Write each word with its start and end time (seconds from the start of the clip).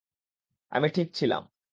আমি 0.71 0.87
ঠিক 0.89 1.07
ছিলাম! 1.13 1.43